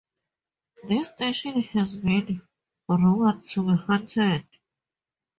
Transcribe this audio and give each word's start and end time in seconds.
This 0.87 1.09
station 1.09 1.61
has 1.61 1.95
been 1.95 2.41
rumored 2.89 3.45
to 3.49 3.61
be 3.67 3.75
haunted. 3.83 4.47